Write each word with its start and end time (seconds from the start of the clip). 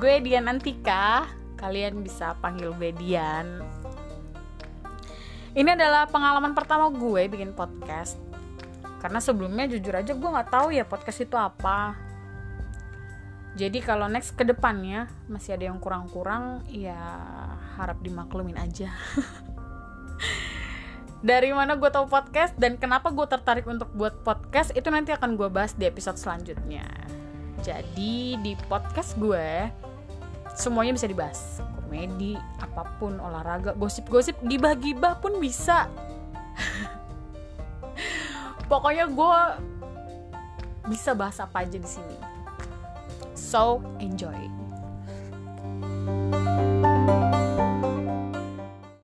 gue 0.00 0.16
Dian 0.24 0.48
Antika 0.48 1.28
kalian 1.60 2.00
bisa 2.00 2.32
panggil 2.40 2.72
gue 2.72 2.88
Dian. 2.96 3.60
Ini 5.52 5.76
adalah 5.76 6.08
pengalaman 6.08 6.56
pertama 6.56 6.88
gue 6.88 7.28
bikin 7.28 7.52
podcast. 7.52 8.16
Karena 9.04 9.20
sebelumnya 9.20 9.68
jujur 9.68 9.92
aja 9.92 10.16
gue 10.16 10.24
nggak 10.24 10.48
tahu 10.48 10.72
ya 10.72 10.88
podcast 10.88 11.20
itu 11.20 11.36
apa. 11.36 12.00
Jadi 13.60 13.84
kalau 13.84 14.08
next 14.08 14.40
ke 14.40 14.48
depannya 14.48 15.04
masih 15.28 15.60
ada 15.60 15.68
yang 15.68 15.76
kurang-kurang 15.76 16.64
ya 16.72 16.96
harap 17.76 18.00
dimaklumin 18.00 18.56
aja. 18.56 18.88
Dari 21.28 21.52
mana 21.52 21.76
gue 21.76 21.90
tahu 21.92 22.08
podcast 22.08 22.56
dan 22.56 22.80
kenapa 22.80 23.12
gue 23.12 23.26
tertarik 23.28 23.68
untuk 23.68 23.92
buat 23.92 24.24
podcast 24.24 24.72
itu 24.72 24.88
nanti 24.88 25.12
akan 25.12 25.36
gue 25.36 25.52
bahas 25.52 25.76
di 25.76 25.84
episode 25.84 26.16
selanjutnya. 26.16 26.88
Jadi 27.60 28.40
di 28.40 28.56
podcast 28.64 29.20
gue 29.20 29.89
semuanya 30.54 30.94
bisa 30.94 31.10
dibahas. 31.10 31.58
Komedi 31.80 32.38
apa 32.62 32.86
pun 33.02 33.18
olahraga 33.18 33.74
gosip-gosip 33.74 34.38
gibah-gibah 34.46 35.18
pun 35.18 35.42
bisa. 35.42 35.90
Pokoknya 38.70 39.10
gue 39.10 39.40
bisa 40.90 41.14
bahas 41.14 41.38
apa 41.42 41.66
aja 41.66 41.78
di 41.78 41.88
sini. 41.88 42.18
So 43.34 43.82
enjoy 43.98 44.59